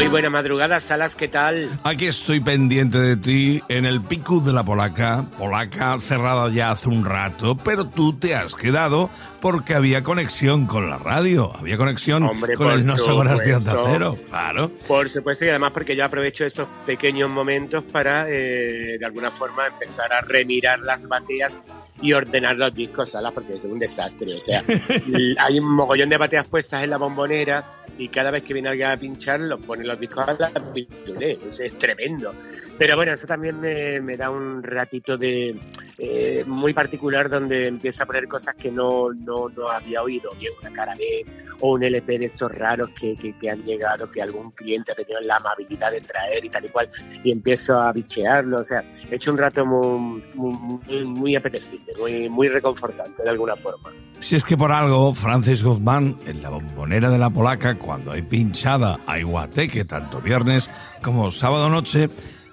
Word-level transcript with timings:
Muy 0.00 0.08
buena 0.08 0.30
madrugada, 0.30 0.80
Salas, 0.80 1.14
¿qué 1.14 1.28
tal? 1.28 1.78
Aquí 1.84 2.06
estoy 2.06 2.40
pendiente 2.40 2.96
de 2.96 3.18
ti 3.18 3.62
en 3.68 3.84
el 3.84 4.00
Picu 4.00 4.42
de 4.42 4.50
la 4.50 4.64
Polaca. 4.64 5.26
Polaca 5.36 5.98
cerrada 6.00 6.48
ya 6.48 6.70
hace 6.70 6.88
un 6.88 7.04
rato, 7.04 7.54
pero 7.62 7.86
tú 7.86 8.14
te 8.14 8.34
has 8.34 8.54
quedado 8.54 9.10
porque 9.42 9.74
había 9.74 10.02
conexión 10.02 10.66
con 10.66 10.88
la 10.88 10.96
radio, 10.96 11.54
había 11.54 11.76
conexión 11.76 12.22
Hombre, 12.22 12.54
con 12.54 12.70
el 12.70 12.86
No 12.86 12.94
Horas 12.94 13.40
de. 13.40 13.54
Onda 13.54 13.76
Cero. 13.84 14.18
Claro. 14.30 14.70
Por 14.88 15.10
supuesto, 15.10 15.44
y 15.44 15.50
además 15.50 15.72
porque 15.74 15.94
yo 15.94 16.06
aprovecho 16.06 16.46
estos 16.46 16.66
pequeños 16.86 17.28
momentos 17.28 17.84
para, 17.84 18.24
eh, 18.26 18.96
de 18.98 19.04
alguna 19.04 19.30
forma, 19.30 19.66
empezar 19.66 20.14
a 20.14 20.22
remirar 20.22 20.80
las 20.80 21.08
bateas 21.08 21.60
y 22.00 22.14
ordenar 22.14 22.56
los 22.56 22.74
discos, 22.74 23.10
Salas, 23.10 23.32
porque 23.32 23.52
es 23.52 23.64
un 23.64 23.78
desastre. 23.78 24.34
O 24.34 24.40
sea, 24.40 24.62
hay 25.38 25.58
un 25.58 25.70
mogollón 25.70 26.08
de 26.08 26.16
bateas 26.16 26.46
puestas 26.46 26.84
en 26.84 26.88
la 26.88 26.96
bombonera 26.96 27.79
y 28.00 28.08
cada 28.08 28.30
vez 28.30 28.42
que 28.42 28.54
viene 28.54 28.70
alguien 28.70 28.90
a 28.90 28.96
pinchar, 28.96 29.40
los 29.40 29.60
pone 29.60 29.84
los 29.84 30.00
discos 30.00 30.26
a 30.26 30.32
la 30.32 30.72
pinturé. 30.72 31.38
Es, 31.58 31.78
tremendo. 31.78 32.34
Pero 32.78 32.96
bueno, 32.96 33.12
eso 33.12 33.26
también 33.26 33.60
me, 33.60 34.00
me 34.00 34.16
da 34.16 34.30
un 34.30 34.62
ratito 34.62 35.18
de 35.18 35.54
eh, 35.98 36.42
muy 36.46 36.72
particular 36.72 37.28
donde 37.28 37.66
empiezo 37.66 38.02
a 38.02 38.06
poner 38.06 38.26
cosas 38.26 38.54
que 38.54 38.72
no, 38.72 39.12
no, 39.12 39.50
no 39.50 39.68
había 39.68 40.02
oído, 40.02 40.30
bien 40.38 40.54
una 40.62 40.72
cara 40.72 40.94
B 40.94 41.26
o 41.60 41.74
un 41.74 41.82
LP 41.82 42.18
de 42.18 42.24
estos 42.24 42.50
raros 42.50 42.88
que, 42.98 43.16
que, 43.16 43.36
que 43.36 43.50
han 43.50 43.62
llegado, 43.64 44.10
que 44.10 44.22
algún 44.22 44.50
cliente 44.52 44.92
ha 44.92 44.94
tenido 44.94 45.20
la 45.20 45.36
amabilidad 45.36 45.92
de 45.92 46.00
traer 46.00 46.42
y 46.42 46.48
tal 46.48 46.64
y 46.64 46.68
cual, 46.70 46.88
y 47.22 47.32
empiezo 47.32 47.78
a 47.78 47.92
bichearlo. 47.92 48.60
O 48.60 48.64
sea, 48.64 48.82
he 49.10 49.16
hecho 49.16 49.30
un 49.30 49.36
rato 49.36 49.66
muy, 49.66 50.24
muy, 50.32 51.04
muy 51.04 51.36
apetecible, 51.36 51.92
muy, 51.98 52.30
muy 52.30 52.48
reconfortante 52.48 53.22
de 53.22 53.28
alguna 53.28 53.56
forma. 53.56 53.90
Si 54.20 54.36
es 54.36 54.44
que 54.44 54.54
por 54.54 54.70
algo, 54.70 55.14
Francis 55.14 55.62
Guzmán, 55.62 56.18
en 56.26 56.42
la 56.42 56.50
bombonera 56.50 57.08
de 57.08 57.16
la 57.16 57.30
Polaca, 57.30 57.78
cuando 57.90 58.12
hay 58.12 58.22
pinchada 58.22 59.00
a 59.04 59.18
Iguateque, 59.18 59.84
tanto 59.84 60.20
viernes 60.20 60.70
como 61.02 61.32
sábado 61.32 61.68
noche, 61.68 62.08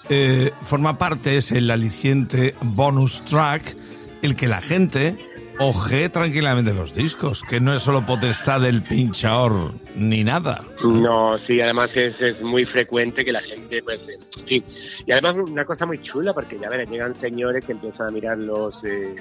eh, 0.10 0.50
forma 0.64 0.98
parte, 0.98 1.38
es 1.38 1.52
el 1.52 1.70
aliciente 1.70 2.56
bonus 2.60 3.22
track, 3.22 3.78
el 4.24 4.34
que 4.34 4.48
la 4.48 4.62
gente 4.62 5.16
oje 5.60 6.10
tranquilamente 6.10 6.74
los 6.74 6.96
discos, 6.96 7.44
que 7.44 7.60
no 7.60 7.72
es 7.72 7.84
solo 7.84 8.04
potestad 8.04 8.62
del 8.62 8.82
pinchador 8.82 9.76
ni 9.94 10.24
nada. 10.24 10.66
No, 10.84 11.38
sí, 11.38 11.62
además 11.62 11.96
es, 11.98 12.20
es 12.22 12.42
muy 12.42 12.66
frecuente 12.66 13.24
que 13.24 13.32
la 13.32 13.42
gente, 13.42 13.84
pues, 13.84 14.10
fin. 14.48 14.64
Y 15.06 15.12
además 15.12 15.36
una 15.36 15.66
cosa 15.66 15.86
muy 15.86 16.02
chula, 16.02 16.34
porque 16.34 16.58
ya 16.60 16.70
verán, 16.70 16.90
llegan 16.90 17.14
señores 17.14 17.64
que 17.66 17.74
empiezan 17.74 18.08
a 18.08 18.12
mirar 18.12 18.38
los, 18.38 18.84
eh, 18.84 19.16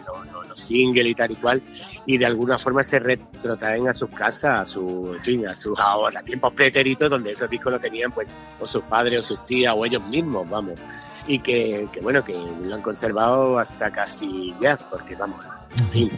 los, 0.48 0.60
singles 0.60 1.06
y 1.06 1.14
tal 1.14 1.32
y 1.32 1.36
cual, 1.36 1.62
y 2.06 2.18
de 2.18 2.26
alguna 2.26 2.58
forma 2.58 2.82
se 2.82 2.98
retrotraen 2.98 3.88
a 3.88 3.94
sus 3.94 4.10
casas, 4.10 4.60
a 4.60 4.64
su, 4.64 5.14
en 5.14 5.24
fin, 5.24 5.46
a 5.46 5.54
sus 5.54 5.78
ahora, 5.78 6.22
tiempos 6.22 6.52
pretéritos 6.54 7.10
donde 7.10 7.32
esos 7.32 7.50
discos 7.50 7.72
lo 7.72 7.78
tenían, 7.78 8.12
pues, 8.12 8.32
o 8.60 8.66
sus 8.66 8.82
padres 8.84 9.20
o 9.20 9.22
sus 9.22 9.44
tías 9.44 9.74
o 9.76 9.84
ellos 9.84 10.04
mismos, 10.06 10.48
vamos. 10.48 10.80
Y 11.28 11.40
que, 11.40 11.88
que 11.92 12.00
bueno, 12.00 12.22
que 12.22 12.32
lo 12.32 12.74
han 12.74 12.82
conservado 12.82 13.58
hasta 13.58 13.90
casi 13.90 14.54
ya, 14.60 14.76
porque 14.76 15.16
vamos, 15.16 15.44
en. 15.44 16.10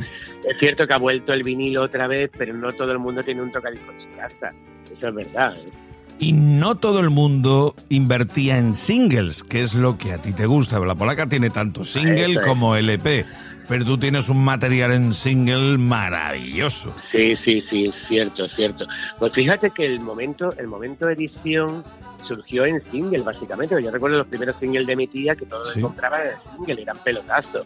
Es 0.45 0.59
cierto 0.59 0.87
que 0.87 0.93
ha 0.93 0.99
vuelto 0.99 1.33
el 1.33 1.43
vinilo 1.43 1.83
otra 1.83 2.07
vez, 2.07 2.31
pero 2.37 2.55
no 2.55 2.73
todo 2.73 2.93
el 2.93 2.99
mundo 2.99 3.23
tiene 3.23 3.43
un 3.43 3.51
tocadiscos 3.53 3.95
en 3.95 4.01
su 4.01 4.17
casa. 4.17 4.53
Eso 4.91 5.09
es 5.09 5.15
verdad. 5.15 5.57
¿eh? 5.59 5.88
Y 6.21 6.33
no 6.33 6.77
todo 6.77 6.99
el 7.01 7.11
mundo 7.11 7.77
invertía 7.91 8.59
en 8.59 8.75
singles, 8.75 9.45
que 9.45 9.61
es 9.63 9.75
lo 9.75 9.97
que 9.99 10.13
a 10.13 10.21
ti 10.21 10.33
te 10.33 10.47
gusta. 10.47 10.81
La 10.81 10.95
polaca 10.97 11.29
tiene 11.29 11.51
tanto 11.51 11.85
single 11.85 12.25
es. 12.25 12.39
como 12.41 12.75
LP, 12.75 13.25
pero 13.69 13.85
tú 13.85 13.99
tienes 13.99 14.29
un 14.29 14.43
material 14.45 14.93
en 14.93 15.15
single 15.15 15.79
maravilloso. 15.79 16.93
Sí, 16.97 17.35
sí, 17.37 17.61
sí, 17.61 17.87
es 17.87 17.95
cierto, 17.95 18.45
es 18.47 18.53
cierto. 18.53 18.87
Pues 19.21 19.33
fíjate 19.33 19.71
que 19.71 19.87
el 19.87 20.01
momento, 20.01 20.53
el 20.59 20.67
momento 20.67 21.09
edición 21.09 21.85
surgió 22.21 22.67
en 22.67 22.81
single, 22.81 23.23
básicamente. 23.23 23.81
Yo 23.81 23.91
recuerdo 23.93 24.17
los 24.19 24.27
primeros 24.27 24.57
singles 24.57 24.87
de 24.89 24.97
mi 24.97 25.07
tía 25.07 25.37
que 25.37 25.47
todos 25.47 25.73
Sí. 25.73 25.81
compraban 25.81 26.23
en 26.23 26.57
single, 26.57 26.83
eran 26.83 26.99
pelotazos. 26.99 27.65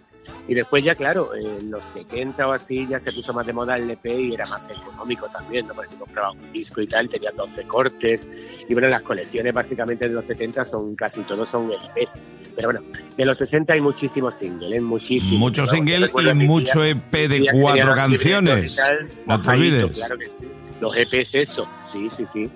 Y 0.49 0.55
después 0.55 0.83
ya, 0.83 0.95
claro, 0.95 1.35
en 1.35 1.71
los 1.71 1.85
70 1.85 2.49
o 2.49 2.53
así 2.53 2.87
ya 2.89 2.99
se 2.99 3.13
puso 3.13 3.33
más 3.33 3.47
de 3.47 3.53
moda 3.53 3.77
el 3.77 3.85
LP 3.85 4.21
y 4.21 4.35
era 4.35 4.45
más 4.47 4.69
económico 4.69 5.29
también, 5.29 5.67
¿no? 5.67 5.75
Porque 5.75 5.95
compraba 5.97 6.33
un 6.33 6.53
disco 6.53 6.81
y 6.81 6.87
tal, 6.87 7.09
tenía 7.09 7.31
12 7.31 7.65
cortes. 7.65 8.27
Y 8.69 8.73
bueno, 8.73 8.89
las 8.89 9.03
colecciones 9.03 9.55
básicamente 9.55 10.09
de 10.09 10.15
los 10.15 10.27
70 10.27 10.65
son 10.65 10.95
casi 10.97 11.23
todos 11.23 11.49
son 11.49 11.71
LPs. 11.71 12.19
Pero 12.55 12.69
bueno, 12.69 12.83
de 13.17 13.25
los 13.25 13.39
60 13.39 13.73
hay 13.73 13.81
muchísimos 13.81 14.35
singles, 14.35 14.73
¿eh? 14.73 14.81
muchísimos. 14.81 15.39
Mucho 15.39 15.63
Vamos, 15.63 15.71
yo 15.71 15.77
single 15.77 16.07
recuerdo 16.07 16.31
y 16.31 16.35
mucho 16.35 16.85
EP 16.85 17.13
de 17.13 17.41
Tía 17.41 17.53
cuatro 17.53 17.95
canciones. 17.95 18.77
tal, 18.77 19.11
No 19.27 19.41
te 19.41 19.49
olvides. 19.51 19.93
Claro 19.93 20.19
que 20.19 20.29
sí. 20.29 20.47
Los 20.81 20.97
EPs 20.97 21.35
eso, 21.37 21.71
sí, 21.81 22.11
sí, 22.11 22.27
sí. 22.27 22.51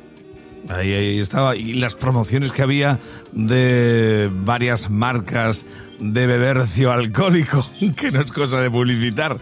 Ahí, 0.69 0.93
ahí 0.93 1.19
estaba. 1.21 1.55
Y 1.57 1.75
las 1.75 1.97
promociones 1.97 2.53
que 2.53 2.63
había 2.63 2.99
de 3.33 4.31
varias 4.33 4.91
marcas 4.91 5.65
de 5.99 6.27
bebercio 6.27 6.93
alcohólico, 6.93 7.67
que 7.97 8.11
no 8.11 8.21
es 8.21 8.33
cosa 8.33 8.61
de 8.61 8.71
publicitar, 8.71 9.39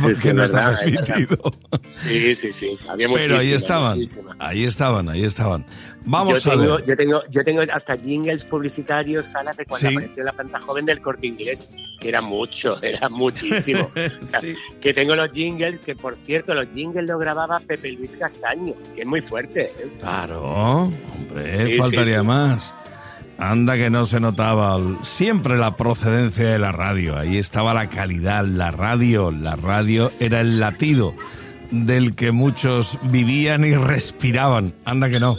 porque 0.00 0.16
sí, 0.16 0.28
es 0.28 0.34
no 0.34 0.44
está 0.44 0.70
verdad, 0.70 0.84
es 0.88 0.98
permitido. 1.08 1.52
Sí, 1.88 2.34
sí, 2.34 2.52
sí. 2.52 2.76
Había 2.88 3.08
Pero 3.12 3.38
ahí 3.38 3.52
estaban, 3.52 3.96
muchísimas. 3.96 4.36
ahí 4.40 4.64
estaban, 4.64 5.08
ahí 5.08 5.24
estaban. 5.24 5.64
Vamos 6.04 6.42
yo 6.42 6.50
a 6.50 6.54
tengo, 6.56 6.76
ver. 6.76 6.84
Yo 6.86 6.96
tengo, 6.96 7.20
yo 7.30 7.44
tengo 7.44 7.62
hasta 7.72 7.96
jingles 7.96 8.44
publicitarios, 8.44 9.26
salas 9.26 9.56
de 9.56 9.66
cuando 9.66 9.88
Sí. 9.88 9.94
apareció 9.94 10.24
la 10.24 10.32
planta 10.32 10.60
joven 10.60 10.86
del 10.86 11.00
corte 11.00 11.28
inglés, 11.28 11.68
que 12.00 12.08
era 12.08 12.20
mucho, 12.20 12.76
era 12.82 13.08
muchísimo. 13.08 13.88
Sí. 14.22 14.54
que 14.80 14.92
tengo 14.92 15.14
los 15.14 15.30
jingles, 15.30 15.78
que 15.80 15.94
por 15.94 16.16
cierto, 16.16 16.54
los 16.54 16.66
jingles 16.74 17.04
los 17.04 17.20
grababa 17.20 17.60
Pepe 17.60 17.92
Luis 17.92 18.16
Castaño, 18.16 18.74
que 18.94 19.02
es 19.02 19.06
muy 19.06 19.20
fuerte. 19.20 19.70
¿eh? 19.78 19.92
Claro, 20.00 20.42
hombre, 20.62 21.56
Sí, 21.56 21.72
sí, 21.72 21.78
faltaría 21.78 22.20
sí. 22.20 22.26
más. 22.26 22.74
Anda 23.38 23.76
que 23.76 23.90
no 23.90 24.04
se 24.04 24.20
notaba 24.20 24.78
siempre 25.02 25.56
la 25.58 25.76
procedencia 25.76 26.48
de 26.48 26.58
la 26.58 26.70
radio. 26.70 27.16
Ahí 27.18 27.38
estaba 27.38 27.74
la 27.74 27.88
calidad, 27.88 28.44
la 28.44 28.70
radio. 28.70 29.32
La 29.32 29.56
radio 29.56 30.12
era 30.20 30.40
el 30.40 30.60
latido 30.60 31.14
del 31.72 32.14
que 32.14 32.30
muchos 32.30 32.98
vivían 33.04 33.64
y 33.64 33.74
respiraban. 33.74 34.74
Anda 34.84 35.08
que 35.10 35.18
no. 35.18 35.38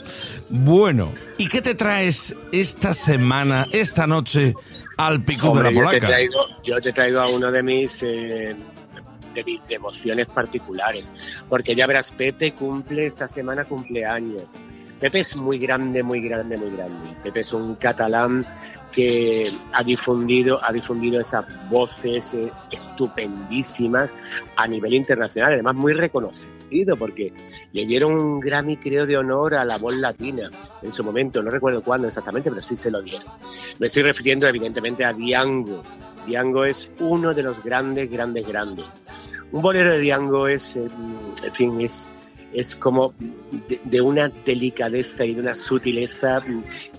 Bueno, 0.49 1.13
¿y 1.37 1.47
qué 1.47 1.61
te 1.61 1.75
traes 1.75 2.35
esta 2.51 2.93
semana, 2.93 3.67
esta 3.71 4.05
noche, 4.07 4.53
al 4.97 5.21
pico 5.21 5.51
Hombre, 5.51 5.69
de 5.69 5.75
la 5.75 5.79
yo, 5.79 5.89
te 5.89 5.97
polaca? 5.97 6.07
traigo, 6.07 6.39
yo 6.63 6.81
te 6.81 6.91
traigo 6.91 7.19
a 7.21 7.27
uno 7.29 7.51
de 7.51 7.63
mis, 7.63 8.03
eh, 8.03 8.55
de 9.33 9.43
mis 9.45 9.69
emociones 9.71 10.25
particulares, 10.27 11.11
porque 11.47 11.73
ya 11.75 11.87
verás, 11.87 12.11
Pepe 12.11 12.51
cumple 12.53 13.05
esta 13.05 13.27
semana 13.27 13.63
cumpleaños. 13.63 14.55
Pepe 15.03 15.19
es 15.19 15.35
muy 15.35 15.59
grande, 15.59 16.01
muy 16.01 16.21
grande, 16.21 16.57
muy 16.57 16.71
grande. 16.71 17.13
Pepe 17.21 17.41
es 17.41 17.51
un 17.51 17.75
catalán 17.75 18.41
que 18.89 19.51
ha 19.73 19.83
difundido, 19.83 20.63
ha 20.63 20.71
difundido 20.71 21.19
esas 21.19 21.43
voces 21.69 22.33
eh, 22.35 22.49
estupendísimas 22.71 24.15
a 24.55 24.65
nivel 24.65 24.93
internacional, 24.93 25.51
además 25.51 25.75
muy 25.75 25.91
reconocido, 25.91 26.95
porque 26.95 27.33
le 27.73 27.85
dieron 27.85 28.13
un 28.13 28.39
Grammy, 28.39 28.77
creo, 28.77 29.05
de 29.05 29.17
honor 29.17 29.55
a 29.55 29.65
la 29.65 29.77
voz 29.77 29.93
latina 29.97 30.49
en 30.81 30.91
su 30.93 31.03
momento, 31.03 31.43
no 31.43 31.51
recuerdo 31.51 31.83
cuándo 31.83 32.07
exactamente, 32.07 32.49
pero 32.49 32.61
sí 32.61 32.77
se 32.77 32.89
lo 32.89 33.01
dieron. 33.01 33.27
Me 33.79 33.87
estoy 33.87 34.03
refiriendo 34.03 34.47
evidentemente 34.47 35.03
a 35.03 35.11
Diango. 35.11 35.83
Diango 36.25 36.63
es 36.63 36.89
uno 37.01 37.33
de 37.33 37.43
los 37.43 37.61
grandes, 37.61 38.09
grandes, 38.09 38.47
grandes. 38.47 38.85
Un 39.51 39.61
bolero 39.61 39.91
de 39.91 39.99
Diango 39.99 40.47
es, 40.47 40.77
eh, 40.77 40.87
en 41.43 41.51
fin, 41.51 41.81
es, 41.81 42.13
es 42.53 42.75
como 42.75 43.13
de, 43.67 43.79
de 43.83 44.01
una 44.01 44.29
delicadeza 44.29 45.25
y 45.25 45.33
de 45.33 45.41
una 45.41 45.55
sutileza 45.55 46.43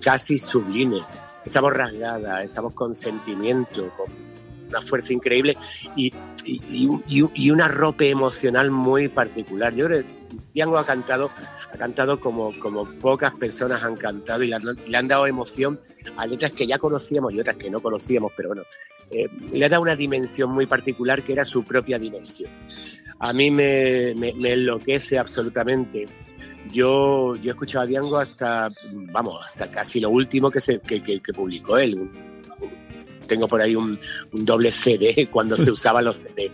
casi 0.00 0.38
sublime. 0.38 1.00
Esa 1.44 1.60
voz 1.60 1.74
rasgada, 1.74 2.42
esa 2.42 2.60
voz 2.62 2.74
con 2.74 2.94
sentimiento, 2.94 3.90
con 3.96 4.06
una 4.68 4.80
fuerza 4.80 5.12
increíble 5.12 5.56
y, 5.94 6.12
y, 6.44 6.88
y 7.06 7.28
y 7.34 8.08
emocional 8.08 8.70
muy 8.70 9.08
particular. 9.08 9.74
Yo 9.74 9.86
creo 9.86 10.02
que 10.02 10.24
Diango 10.54 10.78
ha 10.78 10.86
cantado, 10.86 11.30
ha 11.72 11.76
cantado 11.76 12.18
como, 12.18 12.58
como 12.58 12.88
pocas 12.98 13.34
personas 13.34 13.82
han 13.84 13.96
cantado 13.96 14.42
y 14.42 14.48
le 14.48 14.56
han, 14.56 14.62
le 14.86 14.96
han 14.96 15.08
dado 15.08 15.26
emoción 15.26 15.78
a 16.16 16.26
letras 16.26 16.52
que 16.52 16.66
ya 16.66 16.78
conocíamos 16.78 17.32
y 17.32 17.40
otras 17.40 17.56
que 17.56 17.70
no 17.70 17.80
conocíamos, 17.82 18.32
pero 18.36 18.50
bueno, 18.50 18.62
eh, 19.10 19.28
le 19.52 19.64
ha 19.64 19.68
dado 19.68 19.82
una 19.82 19.96
dimensión 19.96 20.50
muy 20.50 20.66
particular 20.66 21.22
que 21.22 21.32
era 21.32 21.44
su 21.44 21.64
propia 21.64 21.98
dimensión. 21.98 22.50
A 23.26 23.32
mí 23.32 23.50
me, 23.50 24.12
me- 24.16 24.34
me 24.34 24.52
enloquece 24.52 25.18
absolutamente. 25.18 26.06
Yo, 26.70 27.36
yo 27.36 27.50
he 27.50 27.54
escuchado 27.54 27.84
a 27.84 27.86
Diango 27.86 28.18
hasta, 28.18 28.68
vamos, 28.92 29.42
hasta 29.44 29.70
casi 29.70 29.98
lo 30.00 30.10
último 30.10 30.50
que, 30.50 30.60
se, 30.60 30.78
que, 30.80 31.02
que- 31.02 31.20
que 31.20 31.32
publicó 31.32 31.78
él. 31.78 32.10
Tengo 33.26 33.48
por 33.48 33.62
ahí 33.62 33.74
un, 33.74 33.98
un 34.32 34.44
doble 34.44 34.70
CD 34.70 35.28
cuando 35.30 35.56
se 35.56 35.70
usaban 35.76 36.04
los 36.04 36.16
CD 36.16 36.50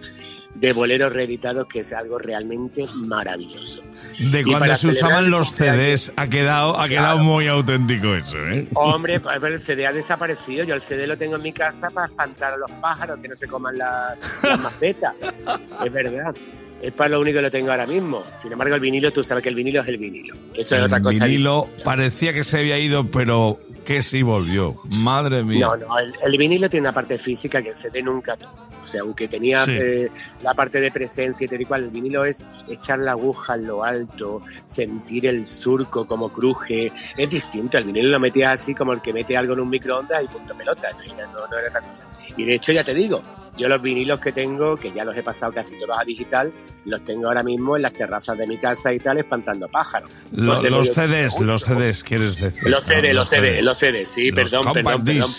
de 0.55 0.73
boleros 0.73 1.13
reeditados, 1.13 1.67
que 1.67 1.79
es 1.81 1.93
algo 1.93 2.19
realmente 2.19 2.85
maravilloso. 2.95 3.83
De 4.19 4.41
Y 4.41 4.45
cuando 4.45 4.75
se 4.75 4.89
usaban 4.89 5.25
el 5.27 5.31
los 5.31 5.53
CDs, 5.55 6.13
ha 6.17 6.29
quedado, 6.29 6.79
ha 6.79 6.89
quedado 6.89 7.15
Claro. 7.17 7.25
muy 7.25 7.47
auténtico 7.47 8.15
eso, 8.15 8.37
¿eh? 8.47 8.69
Hombre, 8.75 9.21
pues, 9.21 9.37
el 9.43 9.59
CD 9.61 9.87
ha 9.87 9.93
desaparecido. 9.93 10.65
Yo 10.65 10.75
el 10.75 10.81
CD 10.81 11.07
lo 11.07 11.17
tengo 11.17 11.37
en 11.37 11.43
mi 11.43 11.53
casa 11.53 11.89
para 11.91 12.09
espantar 12.09 12.55
a 12.55 12.57
los 12.57 12.71
pájaros 12.73 13.19
que 13.21 13.29
no 13.29 13.37
se 13.37 13.47
coman 13.47 13.79
la- 13.79 14.17
las 14.43 14.61
macetas. 14.61 15.15
es 15.85 15.93
verdad. 15.93 16.35
es 16.83 16.93
para 16.93 17.11
lo 17.11 17.21
único 17.21 17.37
que 17.37 17.43
lo 17.43 17.51
tengo 17.51 17.71
ahora 17.71 17.87
mismo. 17.87 18.25
Sin 18.37 18.53
embargo, 18.53 18.75
el 18.75 18.81
vinilo, 18.81 19.13
tú 19.13 19.23
sabes 19.23 19.43
que 19.43 19.51
el 19.51 19.55
vinilo 19.55 19.83
es 19.83 19.89
el 19.89 19.99
vinilo. 19.99 20.35
Eso 20.55 20.75
es 20.77 20.83
otra 20.83 21.01
cosa. 21.01 21.25
El 21.25 21.31
vinilo 21.31 21.71
parecía 21.85 22.33
que 22.33 22.43
se 22.43 22.59
había 22.59 22.79
ido, 22.79 23.11
pero 23.11 23.61
que 23.85 24.03
sí 24.03 24.23
volvió. 24.23 24.77
Madre 24.91 25.43
mía. 25.45 25.67
No, 25.67 25.77
no, 25.77 25.99
el, 25.99 26.13
el 26.25 26.39
vinilo 26.39 26.69
tiene 26.69 26.85
una 26.89 26.93
parte 26.95 27.19
física 27.19 27.63
que 27.63 27.75
se 27.77 27.91
te 27.91 28.03
nunca 28.03 28.37
o 28.83 28.87
sea, 28.87 29.03
aunque 29.03 29.29
tenía 29.29 29.65
eh, 29.69 30.11
la 30.43 30.55
parte 30.55 30.81
de 30.81 30.91
presencia 30.91 31.45
y 31.45 31.49
tal 31.49 31.61
y 31.61 31.65
cual, 31.65 31.85
el 31.85 31.91
vinilo 31.91 32.25
es 32.25 32.47
echar 32.69 32.99
la 32.99 33.13
aguja 33.13 33.55
en 33.55 33.67
lo 33.67 33.85
alto, 33.85 34.43
sentir 34.65 35.27
el 35.27 35.47
surco 35.47 36.07
como 36.07 36.33
cruje. 36.33 36.93
Es 37.17 37.31
distinto, 37.31 37.79
el 37.79 37.85
vinilo 37.85 38.09
lo 38.09 38.21
metía 38.21 38.53
así 38.53 38.75
como 38.75 38.93
el 38.93 39.01
que 39.01 39.13
mete 39.13 39.37
algo 39.37 39.55
en 39.55 39.61
un 39.61 39.69
microondas 39.69 40.23
y 40.23 40.29
punto 40.29 40.57
pelota, 40.57 40.89
no, 41.33 41.47
no, 41.49 41.59
era 41.59 41.69
otra 41.69 41.81
cosa. 41.83 42.07
Y 42.37 42.45
de 42.45 42.55
hecho, 42.55 42.73
ya 42.73 42.85
te 42.85 42.95
digo, 42.95 43.23
yo 43.57 43.69
los 43.69 43.83
vinilos 43.83 44.21
que 44.21 44.33
tengo, 44.33 44.77
que 44.77 44.93
ya 44.93 45.05
los 45.05 45.17
he 45.17 45.23
pasado 45.23 45.53
casi 45.53 45.79
todos 45.79 45.97
a 45.99 46.05
digital, 46.05 46.53
los 46.85 47.05
tengo 47.05 47.29
ahora 47.29 47.43
mismo 47.43 47.77
en 47.77 47.83
las 47.83 47.93
terrazas 47.93 48.39
de 48.39 48.47
mi 48.47 48.59
casa 48.59 48.93
y 48.93 48.99
tal, 48.99 49.19
espantando 49.19 49.69
pájaros. 49.69 50.11
los 50.31 50.89
CDs, 50.89 51.39
los 51.41 51.63
CDs, 51.63 52.05
quieres 52.05 52.41
decir. 52.41 52.69
Los 52.69 52.85
CDs, 52.85 53.15
los 53.15 53.29
CDs, 53.29 53.63
los 53.63 53.79
CDs, 53.79 54.09
sí, 54.09 54.33
perdón, 54.33 54.73
perdón, 54.73 55.05
perdón. 55.05 55.31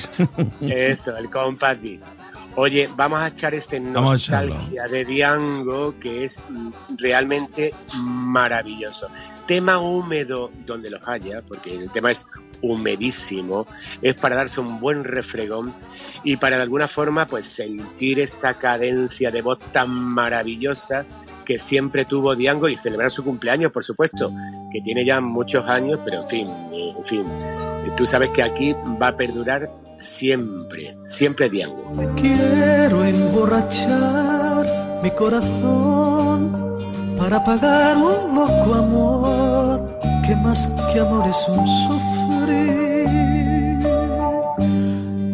Eso, 0.61 1.17
el 1.17 1.29
Compass 1.29 1.81
Disc. 1.81 2.11
Oye, 2.55 2.89
vamos 2.95 3.21
a 3.21 3.27
echar 3.27 3.53
este 3.53 3.79
nostalgia 3.79 4.87
de 4.87 5.05
Diango 5.05 5.97
que 5.99 6.25
es 6.25 6.41
realmente 6.97 7.73
maravilloso. 7.95 9.07
Tema 9.47 9.79
húmedo 9.79 10.51
donde 10.65 10.89
los 10.89 11.01
haya, 11.07 11.41
porque 11.41 11.73
el 11.73 11.89
tema 11.91 12.11
es 12.11 12.25
humedísimo, 12.61 13.67
es 14.01 14.15
para 14.15 14.35
darse 14.35 14.59
un 14.59 14.79
buen 14.79 15.03
refregón 15.03 15.73
y 16.23 16.35
para 16.37 16.57
de 16.57 16.63
alguna 16.63 16.87
forma 16.87 17.25
pues 17.25 17.45
sentir 17.45 18.19
esta 18.19 18.57
cadencia 18.57 19.31
de 19.31 19.41
voz 19.41 19.59
tan 19.71 19.89
maravillosa 19.91 21.05
que 21.45 21.57
siempre 21.57 22.05
tuvo 22.05 22.35
Diango 22.35 22.69
y 22.69 22.77
celebrar 22.77 23.09
su 23.09 23.23
cumpleaños, 23.23 23.71
por 23.71 23.83
supuesto, 23.83 24.31
que 24.71 24.81
tiene 24.81 25.03
ya 25.03 25.21
muchos 25.21 25.65
años, 25.65 25.99
pero 26.03 26.21
en 26.21 26.27
fin, 26.27 26.49
en 26.71 27.03
fin, 27.03 27.25
tú 27.97 28.05
sabes 28.05 28.29
que 28.29 28.43
aquí 28.43 28.73
va 29.01 29.07
a 29.07 29.17
perdurar 29.17 29.71
siempre, 30.01 30.97
siempre 31.05 31.49
Diango. 31.49 31.91
Quiero 32.15 33.05
emborrachar 33.05 34.65
mi 35.03 35.11
corazón 35.11 36.77
para 37.17 37.43
pagar 37.43 37.97
un 37.97 38.35
loco 38.35 38.73
amor 38.73 39.99
que 40.25 40.35
más 40.35 40.67
que 40.91 40.99
amor 40.99 41.27
es 41.27 41.47
un 41.47 41.67
sufrir. 41.85 43.01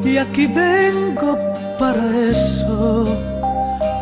Y 0.06 0.18
aquí 0.18 0.48
vengo 0.48 1.38
para 1.80 2.04
eso, 2.30 3.08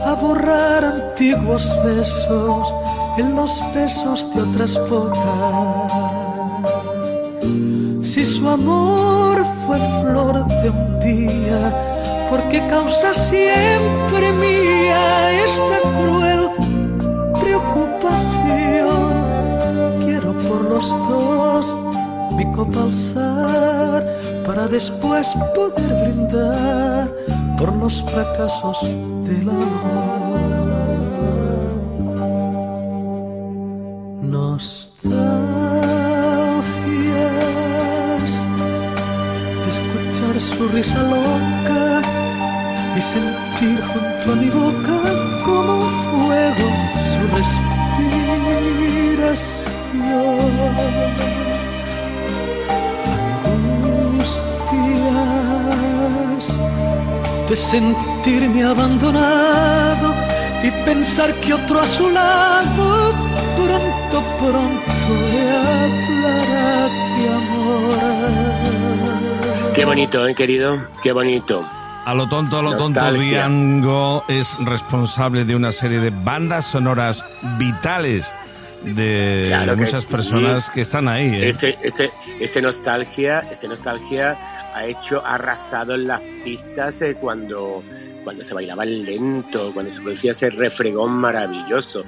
a 0.05 0.13
borrar 0.13 0.83
antiguos 0.83 1.75
besos 1.83 2.73
en 3.17 3.35
los 3.35 3.61
besos 3.73 4.33
de 4.33 4.41
otras 4.41 4.77
bocas 4.89 5.84
su 8.25 8.49
amor 8.49 9.45
fue 9.65 9.77
flor 10.01 10.45
de 10.47 10.69
un 10.71 10.99
día, 10.99 12.27
porque 12.29 12.65
causa 12.67 13.13
siempre 13.13 14.33
mía 14.33 15.43
esta 15.43 15.79
cruel 15.97 16.49
preocupación. 17.39 19.13
Quiero 20.03 20.33
por 20.39 20.61
los 20.61 20.89
dos 21.07 21.77
mi 22.35 22.51
copa 22.51 22.81
alzar 22.81 24.03
para 24.45 24.67
después 24.67 25.35
poder 25.55 25.93
brindar 26.03 27.11
por 27.57 27.73
los 27.73 28.03
fracasos 28.03 28.81
del 29.25 29.49
amor. 29.49 30.15
Su 40.65 40.71
risa 40.71 41.01
loca 41.03 42.01
y 42.97 43.01
sentir 43.01 43.79
junto 43.91 44.31
a 44.31 44.35
mi 44.35 44.49
boca 44.49 44.99
como 45.45 45.81
fuego 46.05 46.67
su 47.11 47.21
respiración. 47.35 48.25
De 57.49 57.55
sentirme 57.55 58.63
abandonado 58.63 60.07
y 60.63 60.71
pensar 60.83 61.33
que 61.41 61.53
otro 61.53 61.79
a 61.79 61.87
su 61.87 62.09
lado 62.09 63.13
pronto, 63.55 64.23
pronto 64.39 65.07
le 65.31 65.41
hablará 65.51 66.89
de 67.15 67.23
amor. 67.39 68.14
Qué 69.85 69.89
bonito, 69.89 70.27
¿eh, 70.27 70.33
querido? 70.33 70.75
Qué 71.03 71.11
bonito. 71.11 71.63
A 72.05 72.15
lo 72.15 72.27
tonto, 72.27 72.57
a 72.57 72.63
lo 72.63 72.75
tonto, 72.75 73.13
Diango 73.13 74.25
es 74.27 74.57
responsable 74.65 75.45
de 75.45 75.55
una 75.55 75.71
serie 75.71 75.99
de 75.99 76.09
bandas 76.09 76.65
sonoras 76.65 77.23
vitales 77.59 78.33
de 78.83 79.75
muchas 79.77 80.05
personas 80.05 80.71
que 80.71 80.81
están 80.81 81.07
ahí. 81.07 81.35
¿eh? 81.35 81.49
Este, 81.49 81.77
este, 81.83 82.09
este, 82.39 82.63
nostalgia, 82.63 83.41
este 83.51 83.67
nostalgia 83.67 84.35
ha 84.73 84.85
hecho 84.87 85.23
arrasado 85.23 85.93
en 85.93 86.07
las 86.07 86.21
pistas 86.43 87.03
eh, 87.03 87.13
cuando 87.13 87.83
cuando 88.23 88.43
se 88.43 88.55
bailaba 88.55 88.85
lento, 88.85 89.71
cuando 89.71 89.91
se 89.91 90.01
producía 90.01 90.31
ese 90.31 90.49
refregón 90.49 91.11
maravilloso. 91.11 92.05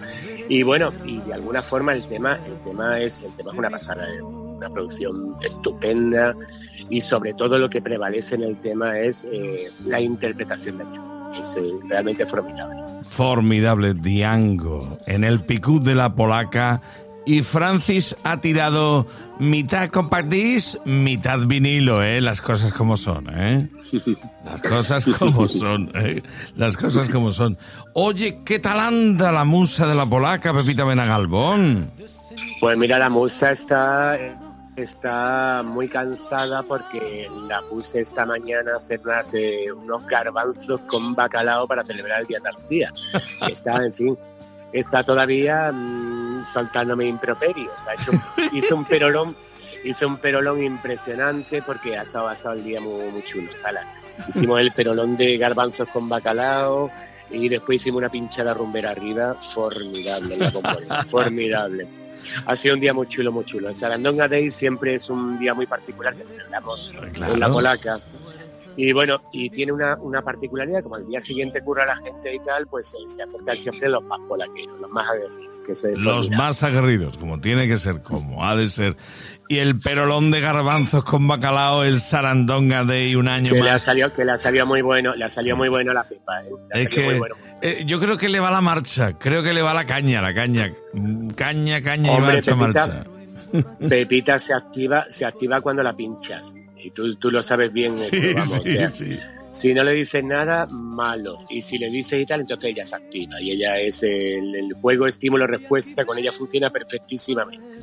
Y 0.49 0.63
bueno, 0.63 0.91
y 1.05 1.21
de 1.21 1.35
alguna 1.35 1.61
forma 1.61 1.93
el 1.93 2.07
tema, 2.07 2.39
el 2.43 2.59
tema 2.61 2.99
es, 2.99 3.21
el 3.21 3.35
tema 3.35 3.51
es 3.51 3.57
una 3.59 3.69
pasada. 3.69 4.07
Una 4.57 4.69
producción 4.69 5.35
estupenda 5.41 6.35
y 6.89 7.01
sobre 7.01 7.33
todo 7.33 7.59
lo 7.59 7.69
que 7.69 7.81
prevalece 7.81 8.35
en 8.35 8.43
el 8.43 8.57
tema 8.57 8.99
es 8.99 9.27
eh, 9.31 9.69
la 9.85 9.99
interpretación 9.99 10.77
de 10.77 10.85
Diango. 10.85 11.33
Es 11.33 11.55
eh, 11.55 11.61
realmente 11.87 12.25
formidable. 12.25 12.81
Formidable 13.05 13.93
Diango 13.93 14.99
en 15.05 15.23
el 15.23 15.41
Picut 15.41 15.83
de 15.83 15.95
la 15.95 16.15
Polaca 16.15 16.81
y 17.27 17.41
Francis 17.41 18.15
ha 18.23 18.39
tirado 18.39 19.05
mitad 19.37 19.89
compact 19.89 20.33
mitad 20.85 21.39
vinilo, 21.39 22.01
¿eh? 22.01 22.21
Las 22.21 22.39
cosas 22.39 22.71
como 22.71 22.95
son, 22.95 23.27
¿eh? 23.29 23.67
Las 24.45 24.61
cosas 24.61 25.05
como 25.05 25.47
son, 25.49 25.91
¿eh? 25.95 26.23
Las 26.55 26.77
cosas 26.77 27.09
como 27.09 27.33
son. 27.33 27.57
Oye, 27.93 28.39
¿qué 28.45 28.59
tal 28.59 28.79
anda 28.79 29.33
la 29.33 29.43
musa 29.43 29.85
de 29.87 29.95
la 29.95 30.05
polaca, 30.05 30.53
Pepita 30.53 30.85
Benagalbón? 30.85 31.91
Pues 32.61 32.77
mira, 32.77 32.97
la 32.97 33.09
musa 33.09 33.51
está 33.51 34.17
está 34.77 35.63
muy 35.65 35.89
cansada 35.89 36.61
porque 36.61 37.29
la 37.47 37.61
puse 37.63 37.99
esta 38.01 38.25
mañana 38.25 38.73
a 38.73 38.77
hacer 38.77 39.73
unos 39.73 40.05
garbanzos 40.05 40.81
con 40.81 41.15
bacalao 41.15 41.67
para 41.67 41.83
celebrar 41.83 42.21
el 42.21 42.27
Día 42.27 42.39
de 42.39 42.47
Andalucía. 42.47 42.93
Está, 43.49 43.83
en 43.83 43.93
fin, 43.93 44.17
está 44.71 45.03
todavía 45.03 45.71
mm, 45.71 46.45
soltándome 46.45 47.05
improperios. 47.05 47.87
Ha 47.87 47.93
hecho, 47.95 48.11
hizo 48.53 48.75
un 48.75 48.85
perolón, 48.85 49.35
hizo 49.83 50.07
un 50.07 50.17
perolón 50.17 50.61
impresionante 50.63 51.61
porque 51.61 51.97
ha 51.97 52.01
estado, 52.03 52.27
ha 52.27 52.53
el 52.53 52.63
día 52.63 52.79
muy, 52.79 53.09
muy 53.09 53.23
chulo. 53.23 53.53
Sala. 53.55 53.81
Hicimos 54.27 54.59
el 54.59 54.71
perolón 54.71 55.17
de 55.17 55.37
garbanzos 55.37 55.87
con 55.87 56.07
bacalao, 56.07 56.91
y 57.31 57.49
después 57.49 57.81
hicimos 57.81 57.99
una 57.99 58.09
pinchada 58.09 58.53
rumbera 58.53 58.91
arriba, 58.91 59.35
formidable 59.35 60.37
la 60.37 61.03
formidable. 61.05 61.87
Ha 62.45 62.55
sido 62.55 62.75
un 62.75 62.81
día 62.81 62.93
muy 62.93 63.07
chulo, 63.07 63.31
muy 63.31 63.45
chulo. 63.45 63.69
El 63.69 63.75
Sarandonga 63.75 64.27
Day 64.27 64.49
siempre 64.49 64.93
es 64.93 65.09
un 65.09 65.37
día 65.37 65.53
muy 65.53 65.65
particular 65.65 66.15
que 66.15 66.25
celebramos 66.25 66.93
en 67.15 67.39
la 67.39 67.49
polaca. 67.49 68.01
Y 68.79 68.91
bueno, 68.91 69.23
y 69.33 69.49
tiene 69.49 69.71
una, 69.71 69.97
una, 70.01 70.21
particularidad, 70.21 70.83
como 70.83 70.97
al 70.97 71.07
día 71.07 71.19
siguiente 71.19 71.63
cura 71.63 71.83
la 71.83 71.95
gente 71.95 72.35
y 72.35 72.39
tal, 72.39 72.67
pues 72.67 72.93
eh, 72.93 73.09
se 73.09 73.23
acercan 73.23 73.57
siempre 73.57 73.89
los 73.89 74.03
más 74.03 74.19
polaqueros, 74.27 74.79
los 74.79 74.91
más 74.91 75.09
aguerridos. 75.09 75.49
Que 75.65 75.99
los 75.99 76.29
más 76.29 76.61
aguerridos, 76.61 77.17
como 77.17 77.41
tiene 77.41 77.67
que 77.67 77.77
ser, 77.77 78.03
como 78.03 78.45
ha 78.45 78.55
de 78.55 78.69
ser. 78.69 78.95
Y 79.49 79.57
el 79.57 79.79
perolón 79.79 80.29
de 80.29 80.41
garbanzos 80.41 81.03
con 81.03 81.27
bacalao, 81.27 81.83
el 81.83 81.99
sarandonga 81.99 82.85
de 82.85 83.17
un 83.17 83.27
año 83.27 83.49
que 83.49 83.55
más. 83.55 83.63
Le 83.63 83.71
ha 83.71 83.79
salido, 83.79 84.13
que 84.13 84.23
le 84.23 84.33
ha 84.33 84.37
salido 84.37 84.67
muy 84.67 84.83
bueno, 84.83 85.15
le 85.15 85.25
ha 85.25 85.29
salido 85.29 85.57
muy 85.57 85.69
bueno 85.69 85.91
la 85.91 86.07
pepa. 86.07 86.43
¿eh? 86.43 86.49
es 86.73 86.89
que 86.89 87.19
eh, 87.63 87.83
yo 87.87 87.99
creo 87.99 88.19
que 88.19 88.29
le 88.29 88.39
va 88.39 88.51
la 88.51 88.61
marcha, 88.61 89.17
creo 89.17 89.41
que 89.41 89.53
le 89.53 89.63
va 89.63 89.73
la 89.73 89.87
caña, 89.87 90.21
la 90.21 90.35
caña. 90.35 90.71
Caña, 91.35 91.81
caña 91.81 92.15
y 92.15 92.21
marcha, 92.21 92.55
marcha. 92.55 93.03
Pepita 93.89 94.37
se 94.37 94.53
activa, 94.53 95.05
se 95.09 95.25
activa 95.25 95.61
cuando 95.61 95.81
la 95.81 95.95
pinchas. 95.95 96.53
Y 96.83 96.91
tú, 96.91 97.15
tú 97.15 97.31
lo 97.31 97.41
sabes 97.41 97.71
bien 97.71 97.95
eso, 97.95 98.17
vamos. 98.35 98.59
o 98.59 98.63
sea, 98.63 98.91
Si 99.49 99.73
no 99.73 99.83
le 99.83 99.93
dices 99.93 100.23
nada, 100.23 100.67
malo. 100.67 101.37
Y 101.49 101.61
si 101.61 101.77
le 101.77 101.89
dices 101.89 102.21
y 102.21 102.25
tal, 102.25 102.41
entonces 102.41 102.71
ella 102.71 102.85
se 102.85 102.95
activa. 102.95 103.41
Y 103.41 103.51
ella 103.51 103.79
es 103.79 104.03
el, 104.03 104.75
juego 104.81 105.07
estímulo-respuesta, 105.07 106.05
con 106.05 106.17
ella 106.17 106.31
funciona 106.37 106.69
perfectísimamente. 106.69 107.79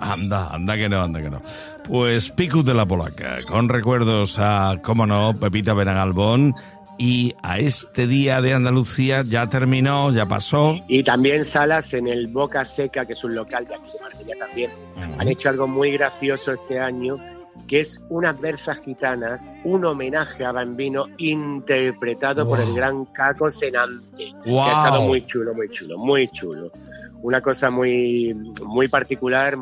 Anda, 0.00 0.48
anda 0.48 0.76
que 0.76 0.88
no, 0.88 1.02
anda 1.02 1.22
que 1.22 1.30
no. 1.30 1.42
Pues 1.84 2.30
Picus 2.30 2.64
de 2.64 2.74
la 2.74 2.86
Polaca, 2.86 3.38
con 3.46 3.68
recuerdos 3.68 4.38
a, 4.38 4.80
cómo 4.82 5.06
no, 5.06 5.38
Pepita 5.38 5.74
Benagalbón 5.74 6.54
y 6.98 7.34
a 7.42 7.58
este 7.58 8.06
día 8.06 8.40
de 8.40 8.54
Andalucía 8.54 9.22
ya 9.22 9.48
terminó, 9.48 10.12
ya 10.12 10.26
pasó. 10.26 10.78
Y 10.88 11.02
también 11.02 11.44
Salas 11.44 11.92
en 11.94 12.06
el 12.06 12.28
Boca 12.28 12.64
Seca, 12.64 13.04
que 13.04 13.14
es 13.14 13.24
un 13.24 13.34
local 13.34 13.66
de 13.66 13.74
aquí 13.74 13.90
de 13.92 14.00
Marsella 14.00 14.34
también, 14.38 14.70
han 15.18 15.28
hecho 15.28 15.48
algo 15.48 15.66
muy 15.66 15.90
gracioso 15.90 16.52
este 16.52 16.78
año, 16.78 17.18
que 17.66 17.80
es 17.80 18.02
unas 18.10 18.38
versas 18.40 18.80
gitanas, 18.80 19.50
un 19.64 19.84
homenaje 19.84 20.44
a 20.44 20.52
Bambino 20.52 21.06
interpretado 21.18 22.46
por 22.46 22.60
el 22.60 22.74
gran 22.74 23.06
Caco 23.06 23.50
Senante, 23.50 24.32
Wow. 24.44 24.64
que 24.64 24.70
ha 24.70 24.72
estado 24.72 25.02
muy 25.02 25.24
chulo, 25.24 25.54
muy 25.54 25.68
chulo, 25.70 25.98
muy 25.98 26.28
chulo. 26.28 26.70
Una 27.22 27.40
cosa 27.40 27.70
muy, 27.70 28.34
muy 28.66 28.88
particular, 28.88 29.56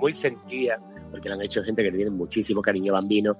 muy, 0.00 0.12
sentida, 0.12 0.78
porque 1.10 1.28
lo 1.28 1.34
han 1.34 1.42
hecho 1.42 1.62
gente 1.62 1.82
que 1.82 1.90
le 1.90 1.96
tiene 1.98 2.10
muchísimo 2.12 2.62
cariño 2.62 2.92
a 2.92 3.00
Bambino 3.00 3.36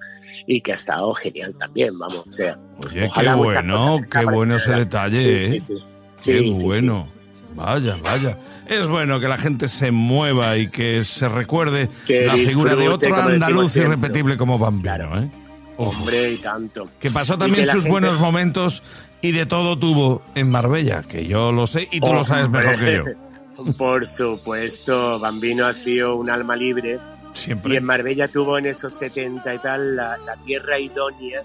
y 0.47 0.61
que 0.61 0.73
ha 0.73 0.75
estado 0.75 1.15
genial 1.15 1.55
también, 1.57 1.99
vamos, 1.99 2.25
o 2.27 2.31
sea. 2.31 2.59
Oye, 2.91 3.07
ojalá 3.07 3.33
qué 3.33 3.39
bueno, 3.39 4.01
qué 4.11 4.25
bueno 4.27 4.57
ese 4.57 4.73
detalle, 4.73 5.21
Sí, 5.21 5.29
¿eh? 5.57 5.61
sí, 5.61 5.75
sí. 6.15 6.33
Qué 6.33 6.67
bueno. 6.67 7.09
Vaya, 7.59 7.97
vaya. 8.03 8.39
Es 8.67 8.87
bueno 8.87 9.19
que 9.21 9.29
la 9.29 9.37
gente 9.39 9.67
se 9.69 9.91
mueva 9.91 10.57
y 10.57 10.69
que 10.69 11.03
se 11.05 11.29
recuerde 11.29 11.89
Que 12.07 12.27
la 12.27 12.35
figura 12.35 12.77
de 12.77 12.89
otro 12.89 13.15
andaluz 13.15 13.75
irrepetible 13.77 14.37
como 14.37 14.59
Bambino, 14.59 14.83
Claro. 14.83 15.19
¿eh? 15.19 15.31
Ojo. 15.77 15.99
Hombre, 16.01 16.33
y 16.33 16.37
tanto. 16.39 16.89
Que 17.01 17.11
pasó 17.11 17.35
Y 17.35 17.39
también 17.39 17.65
que 17.65 17.71
sus 17.71 17.83
gente- 17.85 17.91
buenos 17.91 18.19
momentos 18.21 18.83
y 19.23 19.33
de 19.33 19.47
todo 19.47 19.79
tuvo 19.79 20.23
en 20.35 20.51
Marbella, 20.51 21.03
que 21.03 21.27
yo 21.27 21.51
lo 21.53 21.67
sé 21.67 21.89
y 21.91 22.01
tú 22.01 22.13
lo 22.13 22.25
sabes 22.25 22.47
Hombre. 22.47 22.63
mejor 22.67 22.85
que 22.85 22.97
yo. 22.97 23.05
Por 23.77 24.07
supuesto, 24.07 25.19
Bambino 25.19 25.67
ha 25.67 25.73
sido 25.73 26.17
un 26.17 26.31
alma 26.31 26.55
libre 26.57 26.99
y 27.35 27.39
Siempre. 27.39 27.77
en 27.77 27.85
Marbella 27.85 28.29
tuvo 28.29 28.59
en 28.59 28.67
esos 28.67 28.95
70 28.95 29.55
y 29.55 29.59
tal 29.59 29.97
la, 29.97 30.17
la 30.19 30.37
tierra 30.37 30.79
idónea 30.79 31.43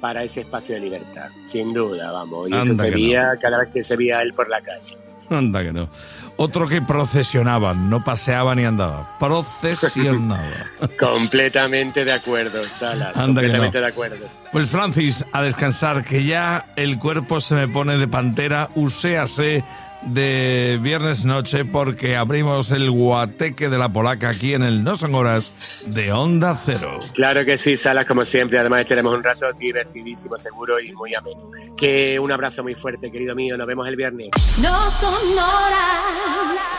para 0.00 0.22
ese 0.22 0.40
espacio 0.40 0.74
de 0.74 0.82
libertad, 0.82 1.28
sin 1.42 1.72
duda, 1.72 2.12
vamos. 2.12 2.50
Y 2.50 2.54
eso 2.54 2.74
se 2.74 2.90
veía 2.90 3.30
cada 3.40 3.58
vez 3.58 3.68
que 3.72 3.82
se 3.82 3.96
veía 3.96 4.20
él 4.22 4.34
por 4.34 4.50
la 4.50 4.60
calle. 4.60 4.98
Anda 5.30 5.62
que 5.62 5.72
no. 5.72 5.88
Otro 6.36 6.66
que 6.66 6.82
procesionaba, 6.82 7.74
no 7.74 8.02
paseaba 8.02 8.54
ni 8.54 8.64
andaba. 8.64 9.18
Procesionaba. 9.18 10.66
Completamente 10.98 12.04
de 12.04 12.12
acuerdo, 12.12 12.64
Salas. 12.64 13.16
Anda 13.16 13.40
que 13.40 13.48
completamente 13.48 13.78
no. 13.78 13.84
de 13.84 13.90
acuerdo. 13.90 14.28
Pues 14.50 14.68
Francis, 14.68 15.24
a 15.32 15.42
descansar, 15.42 16.04
que 16.04 16.24
ya 16.24 16.66
el 16.76 16.98
cuerpo 16.98 17.40
se 17.40 17.54
me 17.54 17.68
pone 17.68 17.96
de 17.96 18.08
pantera, 18.08 18.68
uséase 18.74 19.64
de 20.06 20.78
viernes 20.82 21.24
noche 21.24 21.64
porque 21.64 22.16
abrimos 22.16 22.70
el 22.70 22.90
guateque 22.90 23.68
de 23.68 23.78
la 23.78 23.92
polaca 23.92 24.28
aquí 24.30 24.54
en 24.54 24.62
el 24.62 24.84
No 24.84 24.94
Son 24.96 25.14
Horas 25.14 25.52
de 25.86 26.12
Onda 26.12 26.58
Cero. 26.62 27.00
Claro 27.14 27.44
que 27.44 27.56
sí, 27.56 27.76
Salas, 27.76 28.04
como 28.04 28.24
siempre. 28.24 28.58
Además, 28.58 28.80
echaremos 28.82 29.14
un 29.14 29.22
rato 29.22 29.52
divertidísimo, 29.52 30.36
seguro 30.36 30.80
y 30.80 30.92
muy 30.92 31.14
ameno. 31.14 31.50
Que 31.76 32.18
un 32.18 32.32
abrazo 32.32 32.62
muy 32.62 32.74
fuerte, 32.74 33.10
querido 33.10 33.34
mío. 33.34 33.56
Nos 33.56 33.66
vemos 33.66 33.88
el 33.88 33.96
viernes. 33.96 34.30
No 34.60 34.90
son 34.90 35.14
horas 35.38 36.76